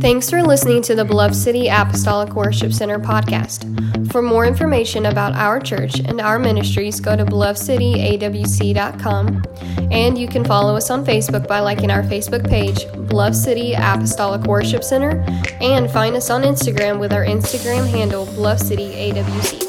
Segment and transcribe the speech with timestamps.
[0.00, 4.12] Thanks for listening to the Beloved City Apostolic Worship Center podcast.
[4.12, 9.42] For more information about our church and our ministries, go to belovedcityawc.com.
[9.90, 14.42] And you can follow us on Facebook by liking our Facebook page, Beloved City Apostolic
[14.42, 15.24] Worship Center,
[15.60, 19.65] and find us on Instagram with our Instagram handle, Beloved City AWC.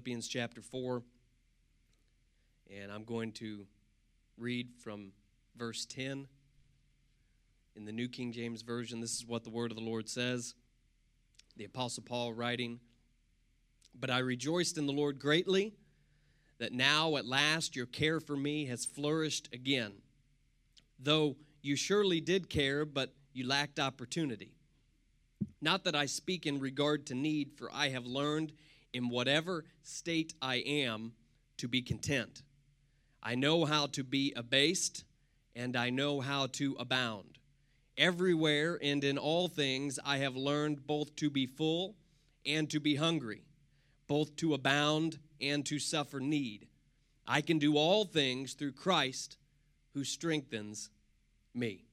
[0.00, 1.02] Philippians chapter 4.
[2.74, 3.66] And I'm going to
[4.38, 5.12] read from
[5.58, 6.26] verse 10
[7.76, 9.02] in the New King James Version.
[9.02, 10.54] This is what the word of the Lord says.
[11.58, 12.80] The Apostle Paul writing,
[13.94, 15.74] But I rejoiced in the Lord greatly
[16.58, 19.92] that now at last your care for me has flourished again.
[20.98, 24.54] Though you surely did care, but you lacked opportunity.
[25.60, 28.54] Not that I speak in regard to need, for I have learned
[28.92, 31.12] in whatever state I am
[31.58, 32.42] to be content.
[33.22, 35.04] I know how to be abased,
[35.54, 37.38] and I know how to abound.
[37.98, 41.96] Everywhere and in all things I have learned both to be full
[42.46, 43.42] and to be hungry,
[44.06, 46.66] both to abound and to suffer need.
[47.26, 49.36] I can do all things through Christ
[49.92, 50.88] who strengthens
[51.54, 51.84] me.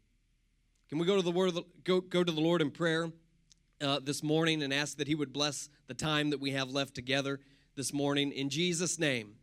[0.90, 3.12] Can we go to the word the, go, go to the Lord in prayer
[3.82, 6.96] uh, this morning and ask that He would bless the time that we have left
[6.96, 7.40] together
[7.76, 9.36] this morning in Jesus' name.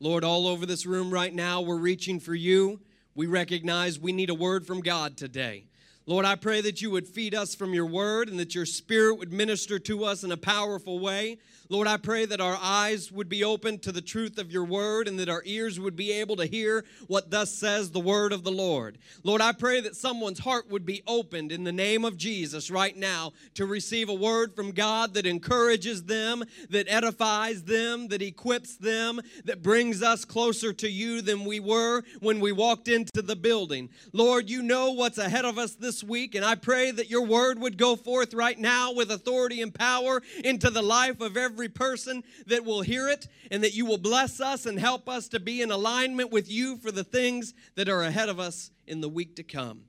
[0.00, 2.80] Lord, all over this room right now, we're reaching for you.
[3.14, 5.66] We recognize we need a word from God today.
[6.06, 9.18] Lord, I pray that you would feed us from your word and that your spirit
[9.18, 11.38] would minister to us in a powerful way.
[11.72, 15.08] Lord, I pray that our eyes would be open to the truth of your word
[15.08, 18.44] and that our ears would be able to hear what thus says the word of
[18.44, 18.98] the Lord.
[19.24, 22.94] Lord, I pray that someone's heart would be opened in the name of Jesus right
[22.94, 28.76] now to receive a word from God that encourages them, that edifies them, that equips
[28.76, 33.34] them, that brings us closer to you than we were when we walked into the
[33.34, 33.88] building.
[34.12, 37.58] Lord, you know what's ahead of us this week, and I pray that your word
[37.60, 41.68] would go forth right now with authority and power into the life of every every
[41.68, 45.38] person that will hear it, and that you will bless us and help us to
[45.38, 49.08] be in alignment with you for the things that are ahead of us in the
[49.08, 49.82] week to come.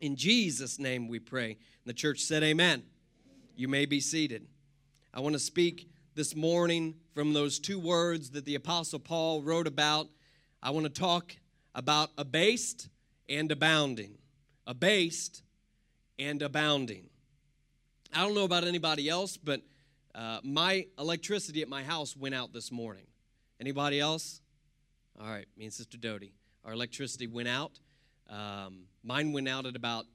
[0.00, 1.50] In Jesus' name we pray.
[1.50, 2.82] And the church said, Amen.
[3.54, 4.48] You may be seated.
[5.12, 9.68] I want to speak this morning from those two words that the Apostle Paul wrote
[9.68, 10.08] about.
[10.60, 11.36] I want to talk
[11.76, 12.88] about abased
[13.28, 14.18] and abounding.
[14.66, 15.44] Abased
[16.18, 17.08] and abounding.
[18.12, 19.62] I don't know about anybody else, but
[20.14, 23.06] uh, my electricity at my house went out this morning.
[23.60, 24.40] Anybody else?
[25.20, 26.34] All right, me and Sister Doty.
[26.64, 27.78] Our electricity went out.
[28.30, 30.06] Um, mine went out at about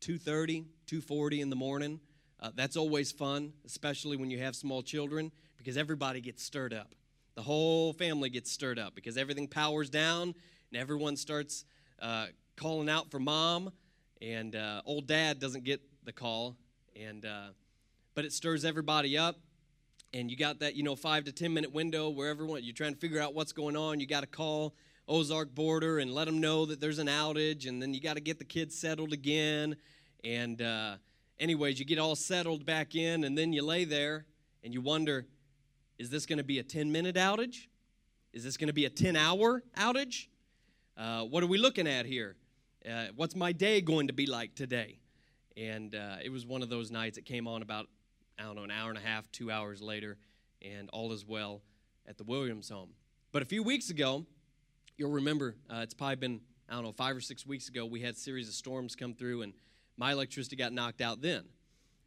[0.00, 2.00] 2.30, 2.40 in the morning.
[2.40, 6.94] Uh, that's always fun, especially when you have small children, because everybody gets stirred up.
[7.36, 10.34] The whole family gets stirred up because everything powers down
[10.70, 11.64] and everyone starts
[12.02, 12.26] uh,
[12.56, 13.72] calling out for mom,
[14.20, 16.56] and uh, old dad doesn't get the call,
[16.94, 17.48] and uh,
[18.14, 19.36] but it stirs everybody up.
[20.12, 22.94] And you got that you know five to ten minute window where everyone you're trying
[22.94, 24.00] to figure out what's going on.
[24.00, 24.74] You got to call
[25.08, 28.20] Ozark Border and let them know that there's an outage and then you got to
[28.20, 29.76] get the kids settled again.
[30.22, 30.96] And uh,
[31.38, 34.26] anyways you get all settled back in and then you lay there
[34.62, 35.26] and you wonder
[35.98, 37.66] is this going to be a 10 minute outage?
[38.32, 40.26] Is this going to be a 10 hour outage?
[40.96, 42.36] Uh, what are we looking at here?
[42.88, 44.98] Uh, what's my day going to be like today?
[45.56, 47.86] And uh, it was one of those nights it came on about
[48.38, 50.16] I don't know, an hour and a half, two hours later,
[50.62, 51.62] and all is well
[52.06, 52.90] at the Williams home.
[53.32, 54.26] But a few weeks ago,
[54.96, 58.00] you'll remember, uh, it's probably been, I don't know, five or six weeks ago, we
[58.00, 59.52] had a series of storms come through, and
[59.96, 61.44] my electricity got knocked out then.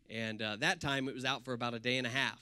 [0.10, 2.40] And uh, that time it was out for about a day and a half.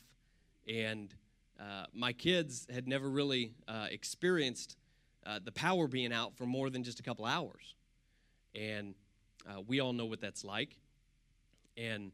[0.67, 1.13] And
[1.59, 4.77] uh, my kids had never really uh, experienced
[5.25, 7.75] uh, the power being out for more than just a couple hours.
[8.53, 8.93] And
[9.49, 10.77] uh, we all know what that's like.
[11.77, 12.11] And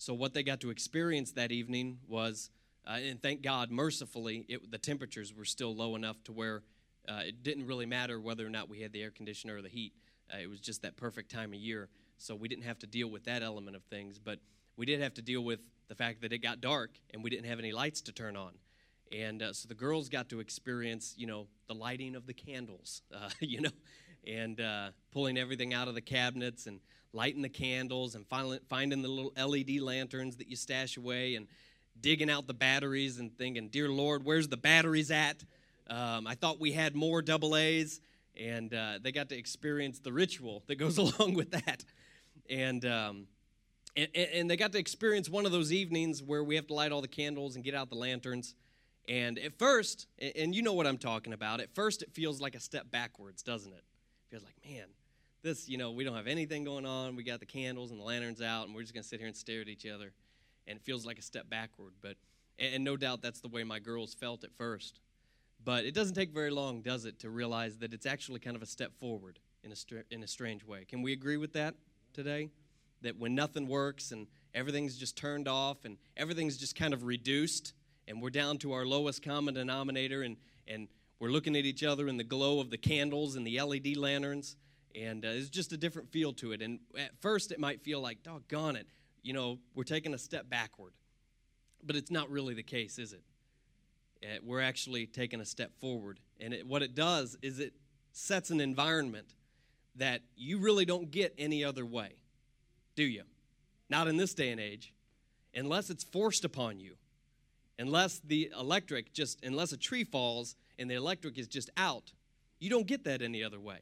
[0.00, 2.48] so, what they got to experience that evening was,
[2.86, 6.62] uh, and thank God, mercifully, it, the temperatures were still low enough to where
[7.06, 9.68] uh, it didn't really matter whether or not we had the air conditioner or the
[9.68, 9.92] heat.
[10.32, 11.90] Uh, it was just that perfect time of year.
[12.16, 14.18] So, we didn't have to deal with that element of things.
[14.18, 14.38] But
[14.74, 17.44] we did have to deal with the fact that it got dark and we didn't
[17.44, 18.52] have any lights to turn on.
[19.12, 23.02] And uh, so the girls got to experience, you know, the lighting of the candles,
[23.14, 23.70] uh, you know,
[24.26, 26.80] and uh, pulling everything out of the cabinets and
[27.12, 31.48] lighting the candles and finding the little LED lanterns that you stash away and
[32.00, 35.44] digging out the batteries and thinking, Dear Lord, where's the batteries at?
[35.88, 38.00] Um, I thought we had more double A's,
[38.36, 41.84] and uh, they got to experience the ritual that goes along with that.
[42.48, 43.26] And, um,
[43.96, 46.92] and, and they got to experience one of those evenings where we have to light
[46.92, 48.54] all the candles and get out the lanterns.
[49.08, 52.54] And at first, and you know what I'm talking about, at first it feels like
[52.54, 53.82] a step backwards, doesn't it?
[53.82, 54.86] It feels like, man,
[55.42, 57.16] this, you know, we don't have anything going on.
[57.16, 59.26] We got the candles and the lanterns out, and we're just going to sit here
[59.26, 60.12] and stare at each other.
[60.66, 61.94] And it feels like a step backward.
[62.02, 62.16] But,
[62.58, 65.00] and no doubt that's the way my girls felt at first.
[65.64, 68.62] But it doesn't take very long, does it, to realize that it's actually kind of
[68.62, 70.84] a step forward in a, str- in a strange way.
[70.84, 71.74] Can we agree with that
[72.12, 72.50] today?
[73.02, 77.72] That when nothing works and everything's just turned off and everything's just kind of reduced
[78.08, 80.36] and we're down to our lowest common denominator and,
[80.66, 80.88] and
[81.18, 84.56] we're looking at each other in the glow of the candles and the LED lanterns
[84.94, 86.62] and uh, it's just a different feel to it.
[86.62, 88.86] And at first, it might feel like, doggone it,
[89.22, 90.92] you know, we're taking a step backward.
[91.82, 93.22] But it's not really the case, is it?
[94.22, 96.20] Uh, we're actually taking a step forward.
[96.38, 97.72] And it, what it does is it
[98.12, 99.34] sets an environment
[99.96, 102.10] that you really don't get any other way,
[102.96, 103.22] do you?
[103.88, 104.92] Not in this day and age,
[105.54, 106.94] unless it's forced upon you.
[107.78, 112.12] Unless the electric just, unless a tree falls and the electric is just out,
[112.58, 113.78] you don't get that any other way.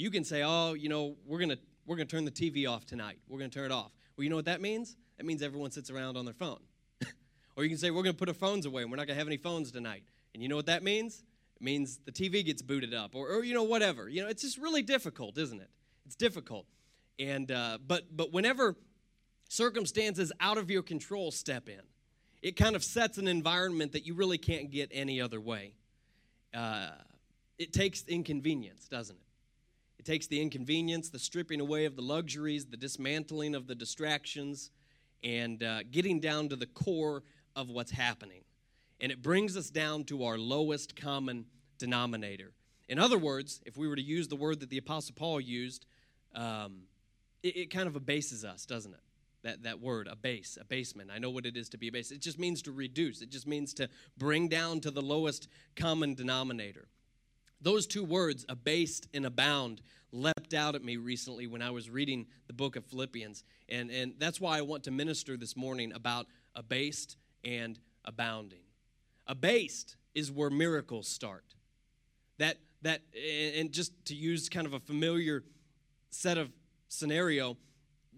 [0.00, 2.66] You can say, "Oh, you know, we're going to we're going to turn the TV
[2.66, 3.18] off tonight.
[3.28, 4.96] We're going to turn it off." Well, you know what that means?
[5.18, 6.60] That means everyone sits around on their phone.
[7.56, 9.16] or you can say, "We're going to put our phones away and we're not going
[9.16, 11.22] to have any phones tonight." And you know what that means?
[11.56, 14.08] It means the TV gets booted up or, or you know whatever.
[14.08, 15.68] You know, it's just really difficult, isn't it?
[16.06, 16.64] It's difficult.
[17.18, 18.76] And uh, but but whenever
[19.50, 21.82] circumstances out of your control step in,
[22.40, 25.74] it kind of sets an environment that you really can't get any other way.
[26.54, 26.88] Uh,
[27.58, 29.22] it takes inconvenience, doesn't it?
[29.22, 29.29] It
[30.10, 34.72] takes the inconvenience, the stripping away of the luxuries, the dismantling of the distractions,
[35.22, 37.22] and uh, getting down to the core
[37.54, 38.40] of what's happening.
[39.00, 41.44] And it brings us down to our lowest common
[41.78, 42.50] denominator.
[42.88, 45.86] In other words, if we were to use the word that the Apostle Paul used,
[46.34, 46.88] um,
[47.44, 49.00] it, it kind of abases us, doesn't it?
[49.44, 51.10] that, that word, abase, abasement.
[51.14, 52.10] I know what it is to be abased.
[52.10, 55.46] It just means to reduce, it just means to bring down to the lowest
[55.76, 56.88] common denominator.
[57.60, 62.26] Those two words, abased and abound, leapt out at me recently when I was reading
[62.46, 63.44] the book of Philippians.
[63.68, 68.62] And, and that's why I want to minister this morning about abased and abounding.
[69.26, 71.44] Abased is where miracles start.
[72.38, 73.02] That, that,
[73.56, 75.44] and just to use kind of a familiar
[76.10, 76.50] set of
[76.88, 77.56] scenario,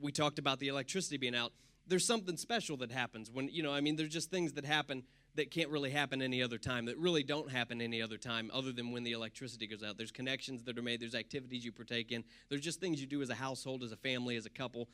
[0.00, 1.52] we talked about the electricity being out.
[1.86, 5.02] There's something special that happens when, you know, I mean, there's just things that happen
[5.34, 8.72] that can't really happen any other time, that really don't happen any other time other
[8.72, 9.96] than when the electricity goes out.
[9.96, 13.22] There's connections that are made, there's activities you partake in, there's just things you do
[13.22, 14.88] as a household, as a family, as a couple,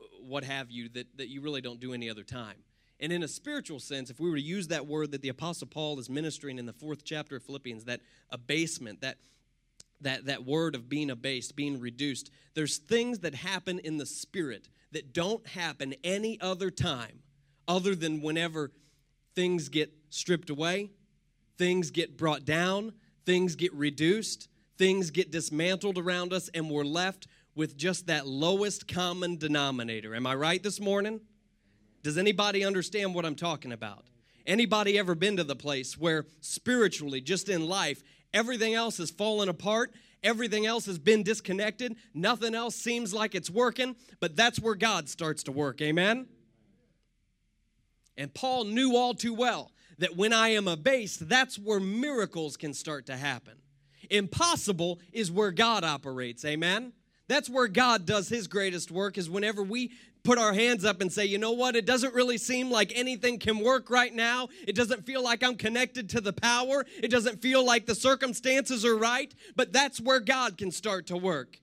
[0.00, 2.56] uh, what have you, that, that you really don't do any other time.
[3.00, 5.66] And in a spiritual sense, if we were to use that word that the Apostle
[5.66, 8.00] Paul is ministering in the fourth chapter of Philippians, that
[8.30, 9.16] abasement, that
[10.02, 14.68] that, that word of being abased, being reduced, there's things that happen in the spirit
[14.90, 17.20] that don't happen any other time
[17.66, 18.72] other than whenever
[19.34, 20.90] things get stripped away,
[21.58, 22.92] things get brought down,
[23.24, 24.48] things get reduced,
[24.78, 30.14] things get dismantled around us, and we're left with just that lowest common denominator.
[30.14, 31.20] Am I right this morning?
[32.02, 34.04] Does anybody understand what I'm talking about?
[34.46, 38.02] Anybody ever been to the place where spiritually, just in life,
[38.34, 39.92] everything else has fallen apart
[40.22, 41.96] Everything else has been disconnected.
[42.14, 45.82] Nothing else seems like it's working, but that's where God starts to work.
[45.82, 46.28] Amen?
[48.16, 52.74] And Paul knew all too well that when I am abased, that's where miracles can
[52.74, 53.54] start to happen.
[54.10, 56.44] Impossible is where God operates.
[56.44, 56.92] Amen?
[57.28, 59.92] That's where God does his greatest work, is whenever we
[60.24, 63.38] put our hands up and say, you know what, it doesn't really seem like anything
[63.38, 64.48] can work right now.
[64.68, 66.84] It doesn't feel like I'm connected to the power.
[67.02, 71.16] It doesn't feel like the circumstances are right, but that's where God can start to
[71.16, 71.61] work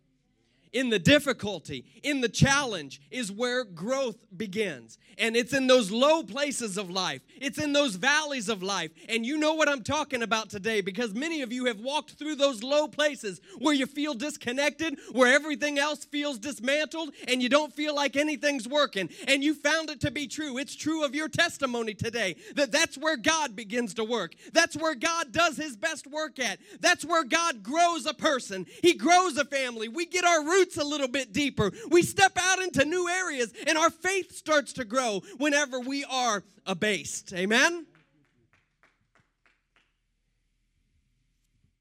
[0.73, 4.97] in the difficulty, in the challenge, is where growth begins.
[5.17, 8.91] And it's in those low places of life, it's in those valleys of life.
[9.07, 12.35] And you know what I'm talking about today because many of you have walked through
[12.35, 17.73] those low places where you feel disconnected, where everything else feels dismantled, and you don't
[17.73, 19.09] feel like anything's working.
[19.27, 20.57] And you found it to be true.
[20.57, 24.35] It's true of your testimony today that that's where God begins to work.
[24.53, 26.59] That's where God does his best work at.
[26.79, 29.87] That's where God grows a person, He grows a family.
[29.87, 31.71] We get our roots roots a little bit deeper.
[31.89, 36.43] We step out into new areas, and our faith starts to grow whenever we are
[36.65, 37.33] abased.
[37.33, 37.85] Amen?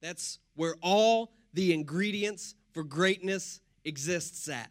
[0.00, 4.70] That's where all the ingredients for greatness exists at,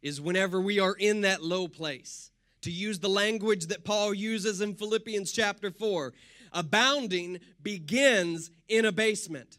[0.00, 2.30] is whenever we are in that low place.
[2.62, 6.12] To use the language that Paul uses in Philippians chapter 4,
[6.52, 9.58] abounding begins in abasement.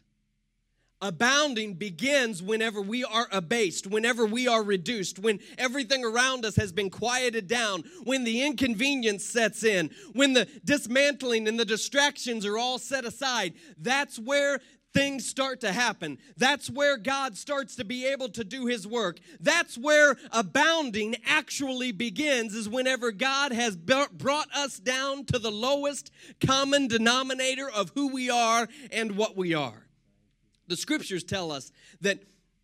[1.02, 6.72] Abounding begins whenever we are abased, whenever we are reduced, when everything around us has
[6.72, 12.58] been quieted down, when the inconvenience sets in, when the dismantling and the distractions are
[12.58, 13.54] all set aside.
[13.78, 14.60] That's where
[14.92, 16.18] things start to happen.
[16.36, 19.20] That's where God starts to be able to do his work.
[19.38, 26.10] That's where abounding actually begins, is whenever God has brought us down to the lowest
[26.44, 29.86] common denominator of who we are and what we are.
[30.70, 32.22] The scriptures tell us that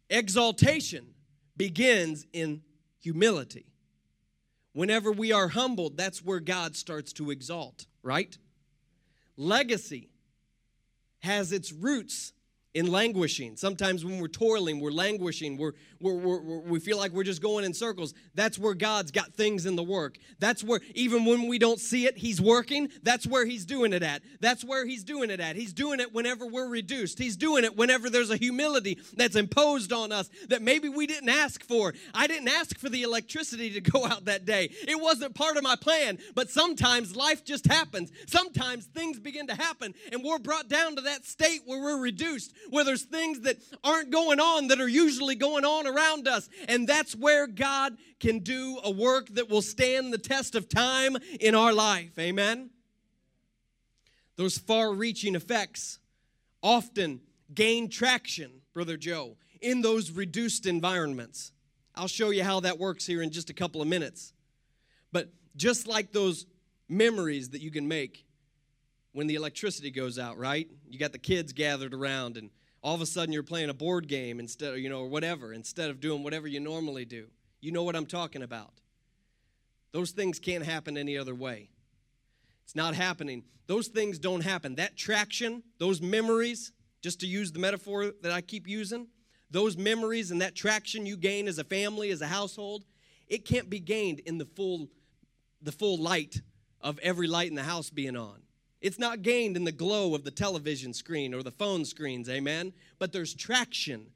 [0.09, 1.09] exaltation
[1.57, 2.63] begins in
[3.01, 3.67] humility.
[4.75, 8.39] Whenever we are humbled, that's where God starts to exalt, right?
[9.37, 10.09] Legacy
[11.19, 12.33] has its roots
[12.76, 13.56] in languishing.
[13.56, 17.64] Sometimes when we're toiling, we're languishing, we're, we're, we're, we feel like we're just going
[17.64, 18.12] in circles.
[18.35, 20.18] That's where God's got things in the work.
[20.40, 22.90] That's where, even when we don't see it, He's working.
[23.02, 24.21] That's where He's doing it at.
[24.40, 25.56] That's where He's doing it at.
[25.56, 27.18] He's doing it whenever we're reduced.
[27.18, 31.30] He's doing it whenever there's a humility that's imposed on us that maybe we didn't
[31.30, 31.95] ask for.
[32.12, 35.62] I didn't ask for the electricity to go out that day, it wasn't part of
[35.62, 36.18] my plan.
[36.35, 38.12] But sometimes life just happens.
[38.26, 42.52] Sometimes things begin to happen, and we're brought down to that state where we're reduced
[42.70, 46.49] where there's things that aren't going on that are usually going on around us.
[46.68, 51.16] And that's where God can do a work that will stand the test of time
[51.40, 52.18] in our life.
[52.18, 52.70] Amen?
[54.37, 55.99] Those far reaching effects
[56.62, 57.20] often
[57.54, 61.52] gain traction, Brother Joe, in those reduced environments.
[61.94, 64.35] I'll show you how that works here in just a couple of minutes.
[65.12, 66.46] But just like those
[66.88, 68.25] memories that you can make
[69.16, 70.68] when the electricity goes out, right?
[70.90, 72.50] You got the kids gathered around and
[72.82, 75.54] all of a sudden you're playing a board game instead of, you know, or whatever,
[75.54, 77.28] instead of doing whatever you normally do.
[77.62, 78.75] You know what I'm talking about.
[79.92, 81.70] Those things can't happen any other way.
[82.64, 83.44] It's not happening.
[83.66, 84.75] Those things don't happen.
[84.75, 89.06] That traction, those memories, just to use the metaphor that I keep using,
[89.50, 92.85] those memories and that traction you gain as a family, as a household,
[93.28, 94.88] it can't be gained in the full
[95.62, 96.42] the full light
[96.82, 98.42] of every light in the house being on.
[98.80, 102.73] It's not gained in the glow of the television screen or the phone screens, amen?
[102.99, 104.06] But there's traction.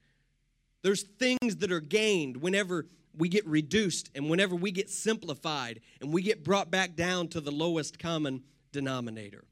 [0.83, 2.87] There's things that are gained whenever
[3.17, 7.41] we get reduced and whenever we get simplified and we get brought back down to
[7.41, 9.45] the lowest common denominator.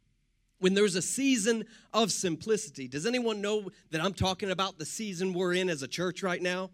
[0.61, 5.33] When there's a season of simplicity, does anyone know that I'm talking about the season
[5.33, 6.71] we're in as a church right now?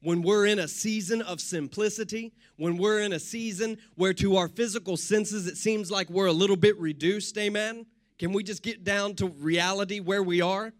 [0.00, 4.48] When we're in a season of simplicity, when we're in a season where to our
[4.48, 7.84] physical senses it seems like we're a little bit reduced, amen?
[8.18, 10.72] Can we just get down to reality where we are?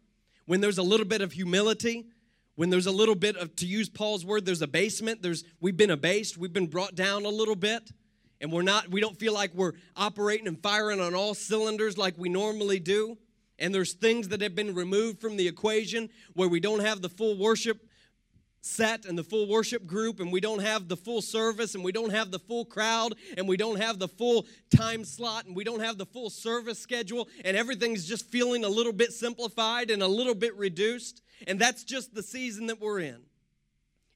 [0.46, 2.06] When there's a little bit of humility,
[2.54, 5.90] when there's a little bit of to use Paul's word, there's abasement, there's we've been
[5.90, 7.90] abased, we've been brought down a little bit,
[8.40, 12.14] and we're not we don't feel like we're operating and firing on all cylinders like
[12.16, 13.18] we normally do.
[13.60, 17.08] And there's things that have been removed from the equation where we don't have the
[17.08, 17.87] full worship
[18.60, 21.92] set and the full worship group and we don't have the full service and we
[21.92, 25.64] don't have the full crowd and we don't have the full time slot and we
[25.64, 30.02] don't have the full service schedule and everything's just feeling a little bit simplified and
[30.02, 33.27] a little bit reduced and that's just the season that we're in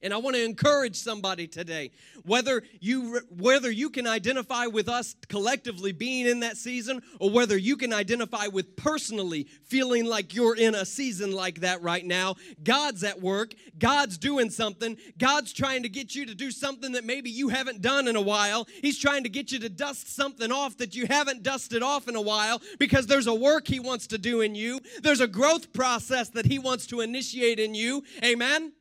[0.03, 1.91] and I want to encourage somebody today,
[2.23, 7.57] whether you whether you can identify with us collectively being in that season or whether
[7.57, 12.35] you can identify with personally feeling like you're in a season like that right now,
[12.63, 17.05] God's at work, God's doing something, God's trying to get you to do something that
[17.05, 18.67] maybe you haven't done in a while.
[18.81, 22.15] He's trying to get you to dust something off that you haven't dusted off in
[22.15, 24.81] a while because there's a work he wants to do in you.
[25.01, 28.03] There's a growth process that he wants to initiate in you.
[28.23, 28.73] Amen.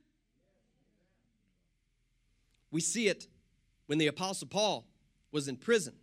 [2.72, 3.28] We see it
[3.86, 4.86] when the Apostle Paul
[5.30, 5.94] was in prison.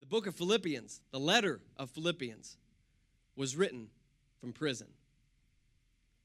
[0.00, 2.58] The book of Philippians, the letter of Philippians,
[3.34, 3.88] was written
[4.40, 4.88] from prison.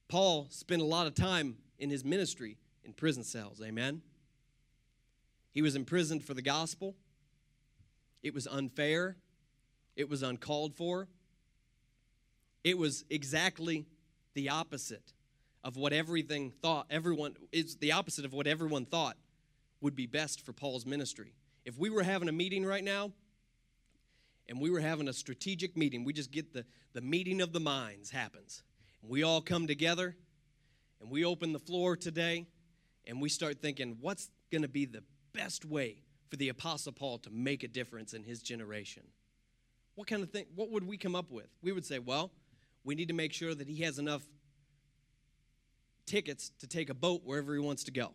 [0.10, 3.62] Paul spent a lot of time in his ministry in prison cells.
[3.64, 4.02] Amen.
[5.54, 6.96] He was imprisoned for the gospel.
[8.24, 9.16] It was unfair.
[9.96, 11.08] It was uncalled for.
[12.64, 13.86] It was exactly
[14.34, 15.14] the opposite
[15.68, 19.18] of what everything thought, everyone is the opposite of what everyone thought
[19.82, 21.34] would be best for Paul's ministry.
[21.66, 23.12] If we were having a meeting right now,
[24.48, 27.60] and we were having a strategic meeting, we just get the, the meeting of the
[27.60, 28.64] minds happens.
[29.02, 30.16] And we all come together
[31.02, 32.46] and we open the floor today
[33.06, 37.18] and we start thinking, what's going to be the best way for the Apostle Paul
[37.18, 39.04] to make a difference in his generation?
[39.96, 41.50] What kind of thing, what would we come up with?
[41.62, 42.32] We would say, well,
[42.86, 44.24] we need to make sure that he has enough
[46.08, 48.14] tickets to take a boat wherever he wants to go.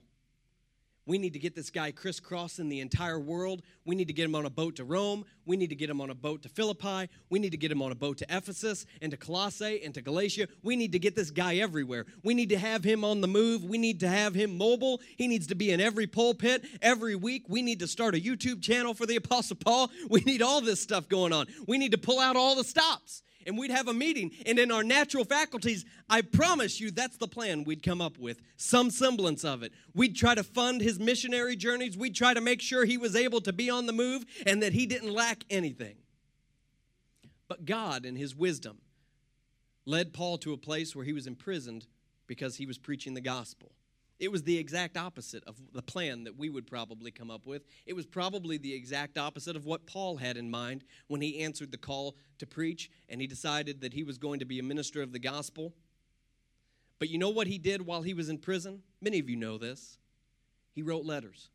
[1.05, 3.63] We need to get this guy crisscrossing the entire world.
[3.85, 5.25] We need to get him on a boat to Rome.
[5.45, 7.09] We need to get him on a boat to Philippi.
[7.29, 10.01] We need to get him on a boat to Ephesus and to Colossae and to
[10.01, 10.47] Galatia.
[10.63, 12.07] We need to get this guy everywhere.
[12.23, 13.65] We need to have him on the move.
[13.65, 15.01] We need to have him mobile.
[15.17, 17.47] He needs to be in every pulpit every week.
[17.49, 19.91] We need to start a YouTube channel for the Apostle Paul.
[20.09, 21.47] We need all this stuff going on.
[21.67, 24.31] We need to pull out all the stops and we'd have a meeting.
[24.47, 28.41] And in our natural faculties, I promise you that's the plan we'd come up with,
[28.57, 29.73] some semblance of it.
[29.95, 33.41] We'd try to fund his missionary journeys, we'd try to make sure he was able
[33.43, 35.97] to be on the move and that he didn't lack anything.
[37.49, 38.79] But God, in his wisdom,
[39.85, 41.87] led Paul to a place where he was imprisoned
[42.27, 43.73] because he was preaching the gospel.
[44.23, 47.65] It was the exact opposite of the plan that we would probably come up with.
[47.87, 51.73] It was probably the exact opposite of what Paul had in mind when he answered
[51.73, 55.03] the call to preach and he decided that he was going to be a minister
[55.03, 55.75] of the gospel.
[57.01, 58.85] But you know what he did while he was in prison?
[59.01, 59.99] Many of you know this.
[60.73, 61.51] He wrote letters.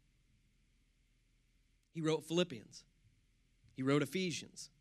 [1.93, 2.83] He wrote Philippians.
[3.77, 4.71] He wrote Ephesians.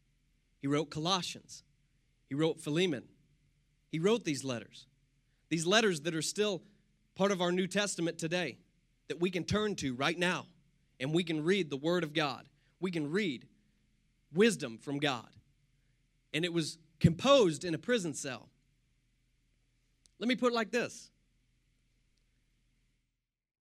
[0.60, 1.62] He wrote Colossians.
[2.28, 3.04] He wrote Philemon.
[3.92, 4.88] He wrote these letters.
[5.50, 6.64] These letters that are still
[7.16, 8.58] part of our New Testament today
[9.08, 10.46] that we can turn to right now
[11.00, 12.46] and we can read the Word of God.
[12.78, 13.46] We can read
[14.32, 15.28] wisdom from God.
[16.32, 18.48] And it was composed in a prison cell.
[20.18, 21.10] Let me put it like this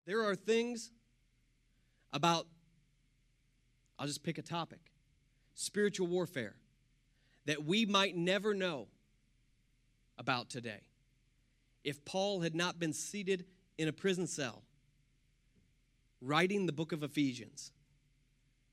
[0.05, 0.91] there are things
[2.13, 2.45] about,
[3.97, 4.79] I'll just pick a topic
[5.55, 6.55] spiritual warfare
[7.45, 8.87] that we might never know
[10.17, 10.81] about today
[11.85, 13.45] if Paul had not been seated
[13.77, 14.63] in a prison cell
[16.19, 17.71] writing the book of Ephesians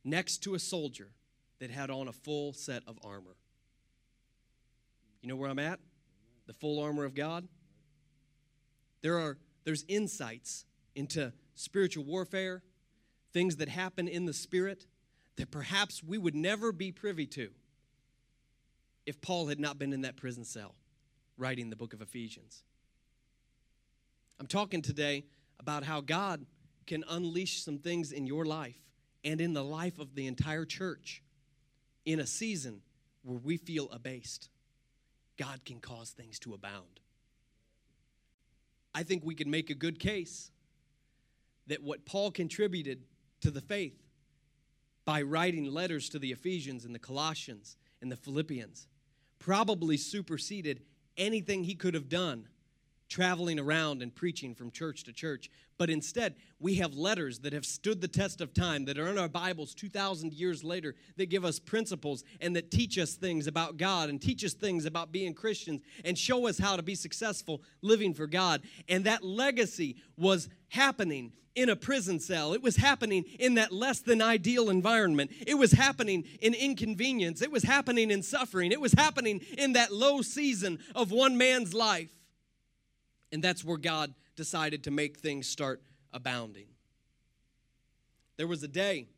[0.02, 1.10] next to a soldier
[1.60, 3.36] that had on a full set of armor.
[5.20, 5.78] You know where I'm at?
[6.46, 7.46] The full armor of God.
[9.02, 10.64] There are there's insights
[10.94, 12.62] into spiritual warfare,
[13.32, 14.86] things that happen in the spirit
[15.36, 17.50] that perhaps we would never be privy to
[19.06, 20.74] if Paul had not been in that prison cell
[21.36, 22.64] writing the book of Ephesians.
[24.42, 25.22] I'm talking today
[25.60, 26.44] about how God
[26.88, 28.74] can unleash some things in your life
[29.22, 31.22] and in the life of the entire church
[32.04, 32.80] in a season
[33.22, 34.48] where we feel abased.
[35.36, 36.98] God can cause things to abound.
[38.92, 40.50] I think we can make a good case
[41.68, 43.04] that what Paul contributed
[43.42, 44.02] to the faith
[45.04, 48.88] by writing letters to the Ephesians and the Colossians and the Philippians
[49.38, 50.80] probably superseded
[51.16, 52.48] anything he could have done
[53.12, 55.50] traveling around and preaching from church to church.
[55.76, 59.18] But instead, we have letters that have stood the test of time, that are in
[59.18, 63.76] our Bibles 2,000 years later, that give us principles and that teach us things about
[63.76, 67.60] God and teach us things about being Christians and show us how to be successful
[67.82, 68.62] living for God.
[68.88, 72.54] And that legacy was happening in a prison cell.
[72.54, 75.32] It was happening in that less than ideal environment.
[75.46, 77.42] It was happening in inconvenience.
[77.42, 78.72] It was happening in suffering.
[78.72, 82.21] It was happening in that low season of one man's life.
[83.32, 86.66] And that's where God decided to make things start abounding.
[88.36, 89.08] There was a day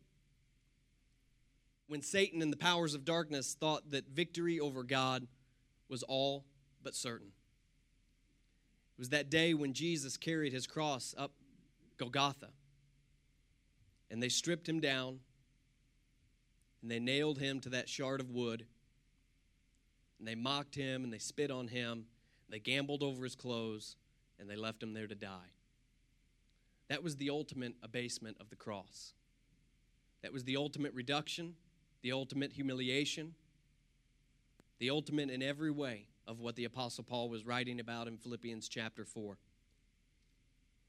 [1.89, 5.27] when Satan and the powers of darkness thought that victory over God
[5.89, 6.45] was all
[6.83, 7.29] but certain.
[8.97, 11.33] It was that day when Jesus carried his cross up
[11.97, 12.51] Golgotha.
[14.11, 15.19] And they stripped him down
[16.83, 18.67] and they nailed him to that shard of wood.
[20.19, 21.93] And they mocked him and they spit on him.
[21.93, 23.97] and They gambled over his clothes
[24.45, 25.53] and they left him there to die.
[26.91, 29.15] That was the ultimate abasement of the cross.
[30.23, 31.55] That was the ultimate reduction,
[32.03, 33.35] the ultimate humiliation,
[34.81, 38.69] the ultimate in every way of what the Apostle Paul was writing about in Philippians
[38.69, 39.39] chapter 4.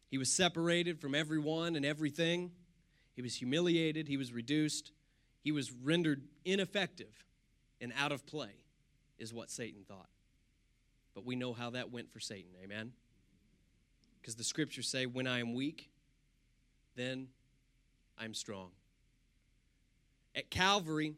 [0.10, 2.52] He was separated from everyone and everything.
[3.16, 4.10] He was humiliated.
[4.10, 4.92] He was reduced.
[5.40, 7.24] He was rendered ineffective
[7.80, 8.52] and out of play,
[9.18, 10.10] is what Satan thought.
[11.14, 12.52] But we know how that went for Satan.
[12.62, 12.92] Amen?
[14.26, 15.92] Because the scriptures say, when I am weak,
[16.96, 17.28] then
[18.18, 18.72] I'm strong.
[20.36, 21.14] At Calvary,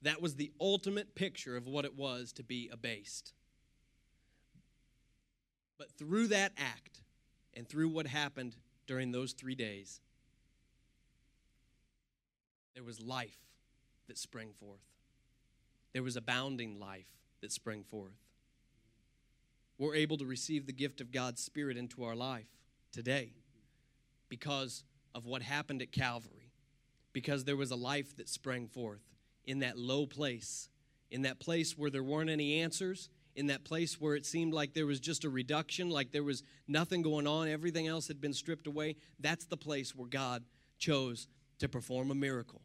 [0.00, 3.34] that was the ultimate picture of what it was to be abased.
[5.76, 7.02] But through that act
[7.52, 8.56] and through what happened
[8.86, 10.00] during those three days,
[12.74, 13.36] there was life
[14.08, 14.80] that sprang forth.
[15.92, 18.23] There was abounding life that sprang forth
[19.78, 22.48] we're able to receive the gift of God's Spirit into our life
[22.92, 23.32] today
[24.28, 24.84] because
[25.14, 26.50] of what happened at Calvary,
[27.12, 29.02] because there was a life that sprang forth
[29.44, 30.68] in that low place,
[31.10, 34.74] in that place where there weren't any answers, in that place where it seemed like
[34.74, 38.32] there was just a reduction, like there was nothing going on, everything else had been
[38.32, 40.44] stripped away, that's the place where God
[40.78, 41.26] chose
[41.58, 42.62] to perform a miracle.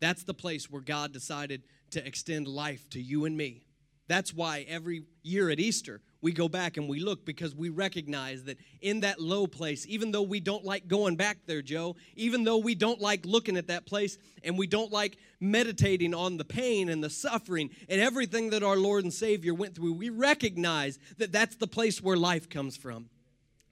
[0.00, 3.66] That's the place where God decided to extend life to you and me.
[4.06, 8.44] That's why every year at Easter, we go back and we look because we recognize
[8.44, 12.44] that in that low place, even though we don't like going back there, Joe, even
[12.44, 16.44] though we don't like looking at that place and we don't like meditating on the
[16.44, 20.98] pain and the suffering and everything that our Lord and Savior went through, we recognize
[21.18, 23.10] that that's the place where life comes from.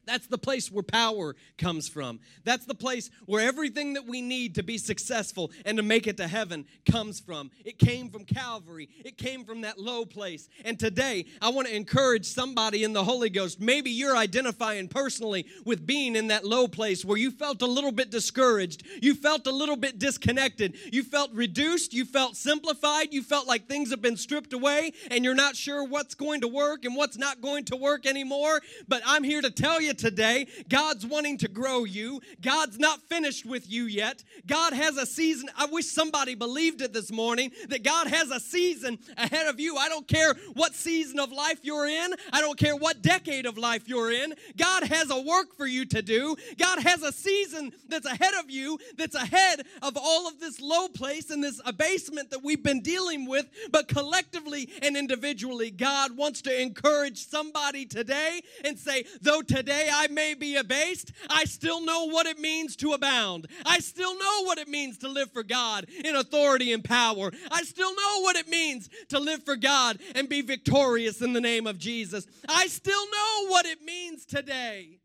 [0.04, 2.20] That's the place where power comes from.
[2.44, 6.16] That's the place where everything that we need to be successful and to make it
[6.16, 7.50] to heaven comes from.
[7.64, 10.48] It came from Calvary, it came from that low place.
[10.64, 13.60] And today, I want to encourage somebody in the Holy Ghost.
[13.60, 17.92] Maybe you're identifying personally with being in that low place where you felt a little
[17.92, 23.22] bit discouraged, you felt a little bit disconnected, you felt reduced, you felt simplified, you
[23.22, 26.84] felt like things have been stripped away, and you're not sure what's going to work
[26.84, 28.60] and what's not going to work anymore.
[28.88, 30.46] But I'm here to tell you today.
[30.68, 32.20] God's wanting to grow you.
[32.40, 34.22] God's not finished with you yet.
[34.46, 35.48] God has a season.
[35.56, 39.76] I wish somebody believed it this morning that God has a season ahead of you.
[39.76, 43.58] I don't care what season of life you're in, I don't care what decade of
[43.58, 44.34] life you're in.
[44.56, 46.36] God has a work for you to do.
[46.58, 50.88] God has a season that's ahead of you, that's ahead of all of this low
[50.88, 53.48] place and this abasement that we've been dealing with.
[53.70, 60.08] But collectively and individually, God wants to encourage somebody today and say, though today I
[60.08, 63.46] may be abased, I still know what it means to abound.
[63.64, 67.32] I still know what it means to live for God in authority and power.
[67.50, 71.40] I still know what it means to live for God and be victorious in the
[71.40, 72.26] name of Jesus.
[72.48, 74.98] I still know what it means today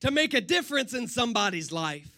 [0.00, 2.15] to make a difference in somebody's life.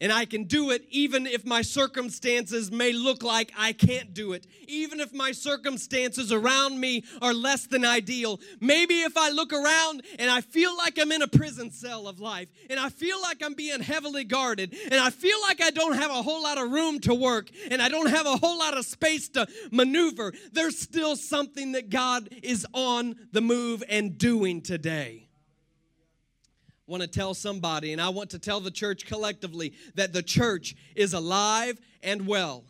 [0.00, 4.32] And I can do it even if my circumstances may look like I can't do
[4.32, 4.46] it.
[4.68, 8.38] Even if my circumstances around me are less than ideal.
[8.60, 12.20] Maybe if I look around and I feel like I'm in a prison cell of
[12.20, 15.96] life and I feel like I'm being heavily guarded and I feel like I don't
[15.96, 18.76] have a whole lot of room to work and I don't have a whole lot
[18.76, 24.60] of space to maneuver, there's still something that God is on the move and doing
[24.60, 25.27] today
[26.88, 30.74] want to tell somebody, and I want to tell the church collectively, that the church
[30.96, 32.64] is alive and well.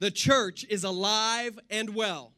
[0.00, 2.32] The church is alive and well.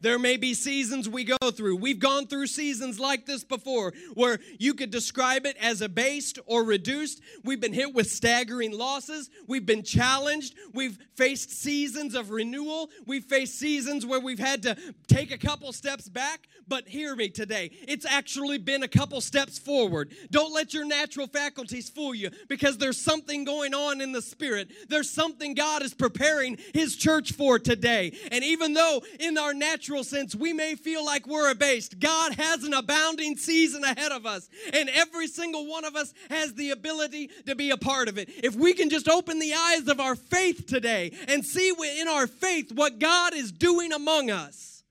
[0.00, 1.76] There may be seasons we go through.
[1.76, 6.64] We've gone through seasons like this before where you could describe it as abased or
[6.64, 7.20] reduced.
[7.44, 9.30] We've been hit with staggering losses.
[9.46, 10.54] We've been challenged.
[10.72, 12.90] We've faced seasons of renewal.
[13.06, 16.48] We've faced seasons where we've had to take a couple steps back.
[16.66, 20.12] But hear me today, it's actually been a couple steps forward.
[20.30, 24.70] Don't let your natural faculties fool you because there's something going on in the spirit.
[24.88, 28.12] There's something God is preparing His church for today.
[28.30, 31.98] And even though in our natural natural sense, we may feel like we're abased.
[31.98, 36.54] God has an abounding season ahead of us, and every single one of us has
[36.54, 38.28] the ability to be a part of it.
[38.44, 42.28] If we can just open the eyes of our faith today and see in our
[42.28, 44.84] faith what God is doing among us,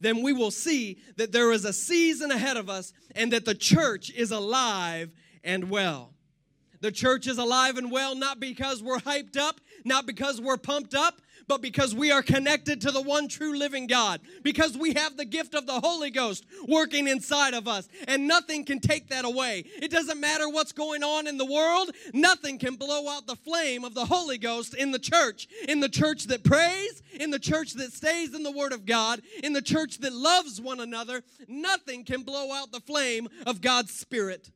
[0.00, 3.54] then we will see that there is a season ahead of us and that the
[3.54, 5.10] church is alive
[5.42, 6.12] and well.
[6.80, 10.94] The church is alive and well not because we're hyped up, not because we're pumped
[10.94, 15.16] up, but because we are connected to the one true living God, because we have
[15.16, 19.24] the gift of the Holy Ghost working inside of us, and nothing can take that
[19.24, 19.64] away.
[19.80, 23.84] It doesn't matter what's going on in the world, nothing can blow out the flame
[23.84, 27.74] of the Holy Ghost in the church, in the church that prays, in the church
[27.74, 31.22] that stays in the Word of God, in the church that loves one another.
[31.48, 34.50] Nothing can blow out the flame of God's Spirit.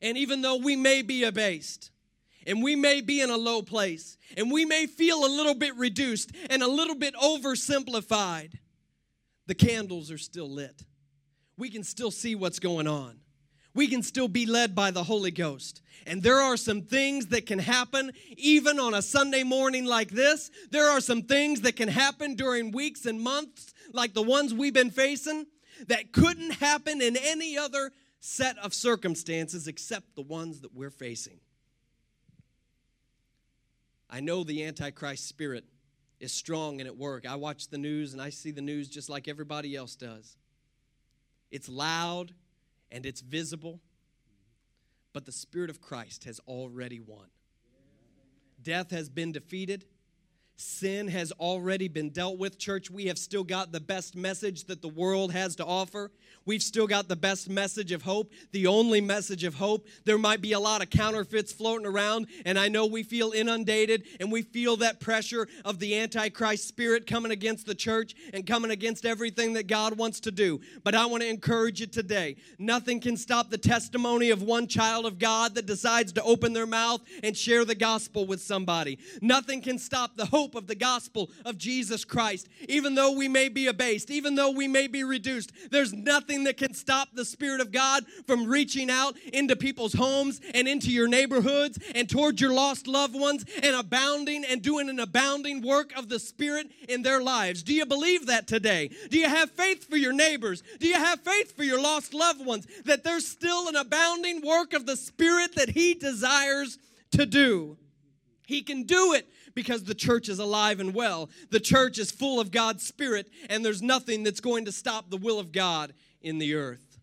[0.00, 1.90] And even though we may be abased,
[2.46, 5.74] and we may be in a low place, and we may feel a little bit
[5.76, 8.54] reduced and a little bit oversimplified,
[9.46, 10.84] the candles are still lit.
[11.56, 13.20] We can still see what's going on.
[13.74, 15.82] We can still be led by the Holy Ghost.
[16.06, 20.50] And there are some things that can happen even on a Sunday morning like this.
[20.70, 24.74] There are some things that can happen during weeks and months like the ones we've
[24.74, 25.46] been facing
[25.88, 31.40] that couldn't happen in any other set of circumstances except the ones that we're facing.
[34.14, 35.64] I know the Antichrist spirit
[36.20, 37.26] is strong and at work.
[37.26, 40.36] I watch the news and I see the news just like everybody else does.
[41.50, 42.32] It's loud
[42.92, 43.80] and it's visible,
[45.12, 47.26] but the Spirit of Christ has already won.
[48.62, 49.84] Death has been defeated,
[50.56, 52.90] sin has already been dealt with, church.
[52.90, 56.10] We have still got the best message that the world has to offer.
[56.46, 59.86] We've still got the best message of hope, the only message of hope.
[60.04, 64.04] There might be a lot of counterfeits floating around, and I know we feel inundated
[64.20, 68.70] and we feel that pressure of the Antichrist spirit coming against the church and coming
[68.70, 70.60] against everything that God wants to do.
[70.82, 75.06] But I want to encourage you today nothing can stop the testimony of one child
[75.06, 78.98] of God that decides to open their mouth and share the gospel with somebody.
[79.22, 82.48] Nothing can stop the hope of the gospel of Jesus Christ.
[82.68, 86.56] Even though we may be abased, even though we may be reduced, there's nothing that
[86.56, 91.08] can stop the Spirit of God from reaching out into people's homes and into your
[91.08, 96.08] neighborhoods and towards your lost loved ones and abounding and doing an abounding work of
[96.08, 97.62] the Spirit in their lives.
[97.62, 98.90] Do you believe that today?
[99.10, 100.62] Do you have faith for your neighbors?
[100.78, 104.72] Do you have faith for your lost loved ones that there's still an abounding work
[104.72, 106.78] of the Spirit that He desires
[107.12, 107.76] to do?
[108.46, 111.30] He can do it because the church is alive and well.
[111.50, 115.16] The church is full of God's Spirit, and there's nothing that's going to stop the
[115.16, 116.98] will of God in the earth.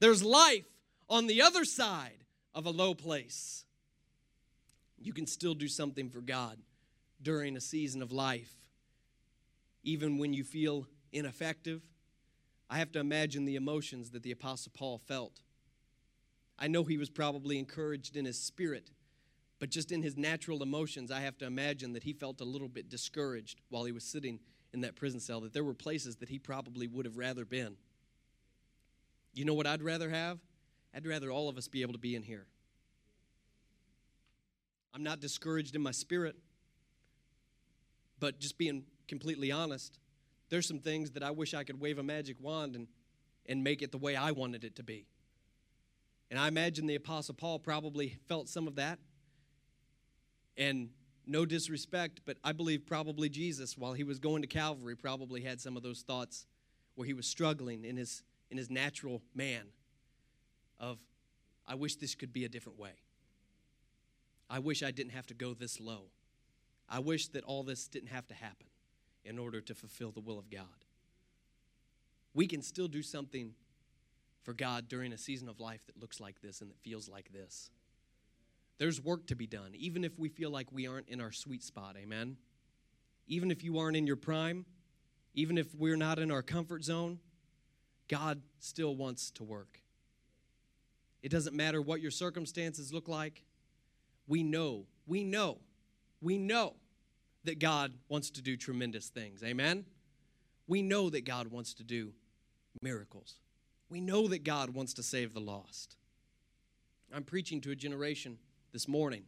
[0.00, 0.66] There's life
[1.08, 3.64] on the other side of a low place.
[4.98, 6.58] You can still do something for God
[7.22, 8.54] during a season of life,
[9.82, 11.82] even when you feel ineffective.
[12.70, 15.40] I have to imagine the emotions that the Apostle Paul felt.
[16.58, 18.90] I know he was probably encouraged in his spirit
[19.58, 22.68] but just in his natural emotions, I have to imagine that he felt a little
[22.68, 24.40] bit discouraged while he was sitting
[24.72, 27.76] in that prison cell, that there were places that he probably would have rather been.
[29.32, 30.38] You know what I'd rather have?
[30.94, 32.46] I'd rather all of us be able to be in here.
[34.94, 36.36] I'm not discouraged in my spirit,
[38.18, 39.98] but just being completely honest,
[40.48, 42.88] there's some things that I wish I could wave a magic wand and,
[43.46, 45.06] and make it the way I wanted it to be.
[46.30, 48.98] And I imagine the Apostle Paul probably felt some of that.
[50.56, 50.90] And
[51.26, 55.60] no disrespect, but I believe probably Jesus, while he was going to Calvary, probably had
[55.60, 56.46] some of those thoughts
[56.94, 59.64] where he was struggling in his, in his natural man
[60.78, 60.98] of,
[61.66, 62.92] I wish this could be a different way.
[64.48, 66.04] I wish I didn't have to go this low.
[66.88, 68.68] I wish that all this didn't have to happen
[69.24, 70.84] in order to fulfill the will of God.
[72.32, 73.54] We can still do something
[74.42, 77.32] for God during a season of life that looks like this and that feels like
[77.32, 77.70] this.
[78.78, 81.62] There's work to be done, even if we feel like we aren't in our sweet
[81.62, 81.96] spot.
[81.98, 82.36] Amen.
[83.26, 84.66] Even if you aren't in your prime,
[85.34, 87.18] even if we're not in our comfort zone,
[88.08, 89.80] God still wants to work.
[91.22, 93.44] It doesn't matter what your circumstances look like.
[94.28, 95.58] We know, we know,
[96.20, 96.74] we know
[97.44, 99.42] that God wants to do tremendous things.
[99.42, 99.84] Amen?
[100.66, 102.12] We know that God wants to do
[102.82, 103.36] miracles.
[103.88, 105.96] We know that God wants to save the lost.
[107.14, 108.38] I'm preaching to a generation
[108.76, 109.22] this morning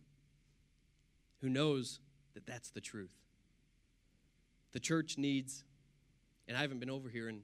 [1.41, 2.01] who knows
[2.35, 3.17] that that's the truth.
[4.73, 5.65] The church needs,
[6.47, 7.41] and I haven't been over here in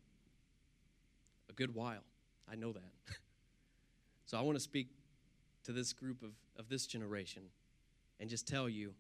[1.48, 2.04] a good while.
[2.46, 2.92] I know that.
[4.26, 4.88] so I want to speak
[5.64, 7.44] to this group of, of this generation
[8.20, 8.92] and just tell you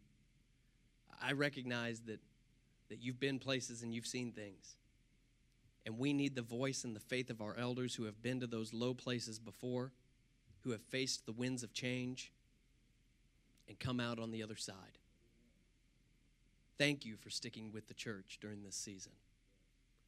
[1.22, 2.20] I recognize that,
[2.88, 4.76] that you've been places and you've seen things.
[5.84, 8.46] And we need the voice and the faith of our elders who have been to
[8.46, 9.92] those low places before,
[10.62, 12.32] who have faced the winds of change,
[13.68, 14.98] and come out on the other side.
[16.78, 19.12] Thank you for sticking with the church during this season.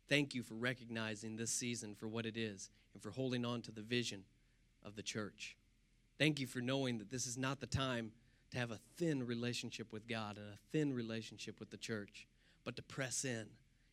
[0.09, 3.73] Thank you for recognizing this season for what it is and for holding on to
[3.73, 4.25] the vision
[4.85, 5.57] of the church.
[6.19, 8.12] Thank you for knowing that this is not the time
[8.53, 12.27] to have a thin relationship with God and a thin relationship with the church,
[12.64, 13.47] but to press in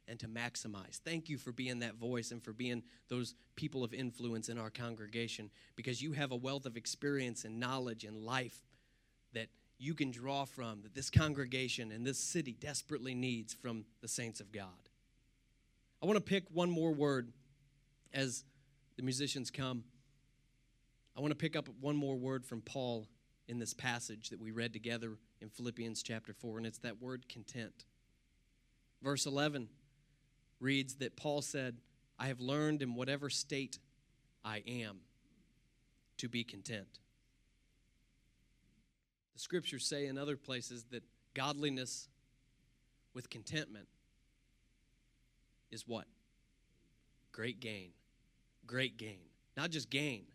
[0.08, 1.00] and to maximize.
[1.04, 4.70] Thank you for being that voice and for being those people of influence in our
[4.70, 8.62] congregation because you have a wealth of experience and knowledge and life
[9.34, 14.08] that you can draw from that this congregation and this city desperately needs from the
[14.08, 14.90] saints of God.
[16.02, 17.32] I want to pick one more word
[18.14, 18.44] as
[18.98, 19.84] the musicians come.
[21.18, 23.08] I want to pick up one more word from Paul
[23.48, 27.28] in this passage that we read together in Philippians chapter 4, and it's that word
[27.28, 27.86] content.
[29.02, 29.68] Verse 11
[30.60, 31.78] reads that Paul said,
[32.18, 33.80] I have learned in whatever state
[34.46, 35.00] I am
[36.18, 37.00] to be content.
[39.34, 42.08] The scriptures say in other places that godliness
[43.14, 43.88] with contentment
[45.72, 46.06] is what?
[47.32, 47.90] Great gain.
[48.68, 49.20] Great gain.
[49.58, 50.26] Not just gain,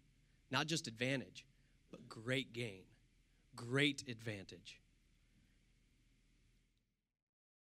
[0.51, 1.45] not just advantage,
[1.91, 2.83] but great gain.
[3.57, 4.81] Great advantage.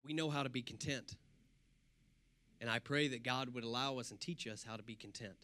[0.05, 1.17] We know how to be content.
[2.61, 5.37] And I pray that God would allow us and teach us how to be content.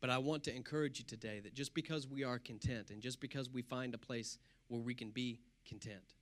[0.00, 3.20] But I want to encourage you today that just because we are content and just
[3.20, 4.38] because we find a place
[4.68, 6.14] where we can be content.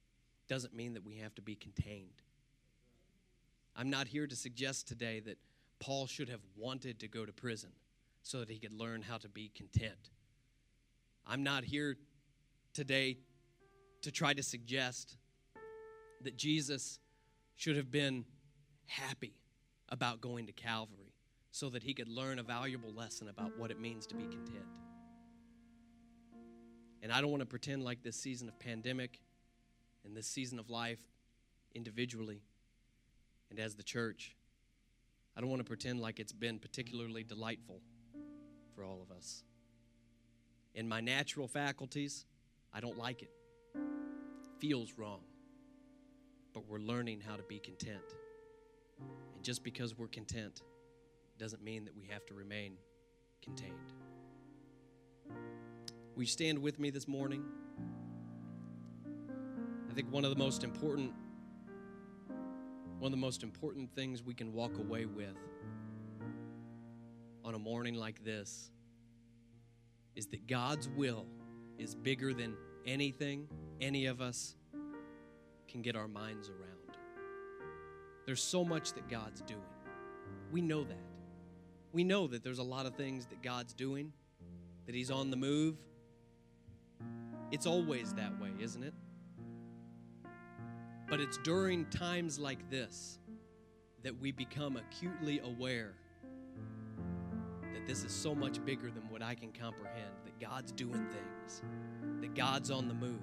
[0.49, 2.23] Doesn't mean that we have to be contained.
[3.77, 5.39] I'm not here to suggest today that
[5.81, 7.71] Paul should have wanted to go to prison
[8.23, 10.11] so that he could learn how to be content.
[11.27, 11.97] I'm not here
[12.73, 13.19] today
[14.03, 15.17] to try to suggest
[16.23, 16.99] that Jesus
[17.57, 18.25] should have been
[18.87, 19.35] happy
[19.89, 21.13] about going to Calvary
[21.51, 24.65] so that he could learn a valuable lesson about what it means to be content.
[27.05, 29.21] And I don't want to pretend like this season of pandemic
[30.05, 31.01] and this season of life
[31.75, 32.41] individually
[33.51, 34.35] and as the church,
[35.37, 37.81] I don't want to pretend like it's been particularly delightful
[38.75, 39.45] for all of us.
[40.75, 42.25] In my natural faculties,
[42.73, 43.31] I don't like it.
[44.59, 45.21] Feels wrong.
[46.53, 48.15] But we're learning how to be content.
[49.37, 50.63] And just because we're content
[51.39, 52.79] doesn't mean that we have to remain
[53.43, 54.04] contained.
[56.15, 57.43] Will you stand with me this morning?
[59.91, 61.13] I think one of the most important
[63.01, 65.37] one of the most important things we can walk away with
[67.45, 68.71] on a morning like this
[70.15, 71.27] is that God's will
[71.79, 73.49] is bigger than anything
[73.81, 74.55] any of us
[75.69, 76.97] can get our minds around.
[78.25, 79.61] There's so much that God's doing.
[80.53, 81.05] We know that.
[81.93, 84.13] We know that there's a lot of things that God's doing,
[84.87, 85.77] that He's on the move.
[87.55, 88.93] It's always that way, isn't it?
[91.09, 93.21] But it's during times like this
[94.03, 95.93] that we become acutely aware
[97.73, 101.63] that this is so much bigger than what I can comprehend, that God's doing things,
[102.21, 103.23] that God's on the move,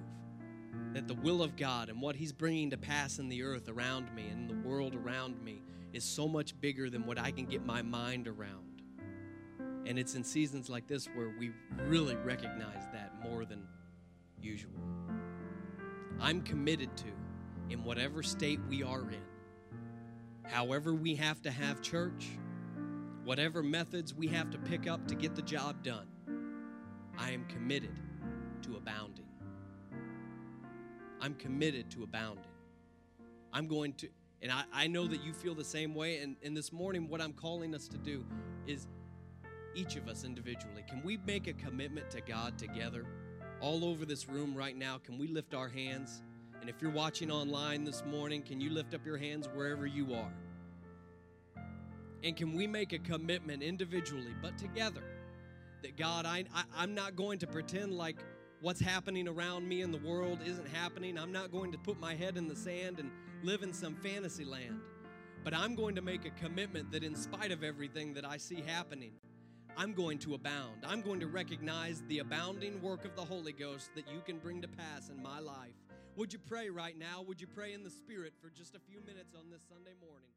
[0.94, 4.14] that the will of God and what He's bringing to pass in the earth around
[4.14, 5.60] me and the world around me
[5.92, 8.80] is so much bigger than what I can get my mind around.
[9.84, 11.52] And it's in seasons like this where we
[11.86, 13.66] really recognize that more than
[14.42, 14.72] usual.
[16.20, 17.06] I'm committed to
[17.70, 19.22] in whatever state we are in.
[20.44, 22.30] However, we have to have church,
[23.24, 26.06] whatever methods we have to pick up to get the job done,
[27.18, 27.98] I am committed
[28.62, 29.26] to abounding.
[31.20, 32.44] I'm committed to abounding.
[33.52, 34.08] I'm going to,
[34.42, 36.18] and I, I know that you feel the same way.
[36.18, 38.24] And, and this morning, what I'm calling us to do
[38.66, 38.88] is
[39.74, 43.06] each of us individually, can we make a commitment to God together?
[43.62, 46.20] All over this room right now, can we lift our hands?
[46.60, 50.14] And if you're watching online this morning, can you lift up your hands wherever you
[50.14, 50.32] are?
[52.24, 55.04] And can we make a commitment individually, but together,
[55.82, 58.16] that God, I, I, am not going to pretend like
[58.62, 61.16] what's happening around me in the world isn't happening.
[61.16, 63.12] I'm not going to put my head in the sand and
[63.44, 64.80] live in some fantasy land.
[65.44, 68.60] But I'm going to make a commitment that, in spite of everything that I see
[68.66, 69.12] happening,
[69.76, 70.84] I'm going to abound.
[70.86, 74.60] I'm going to recognize the abounding work of the Holy Ghost that you can bring
[74.62, 75.72] to pass in my life.
[76.16, 77.22] Would you pray right now?
[77.26, 80.28] Would you pray in the Spirit for just a few minutes on this Sunday morning?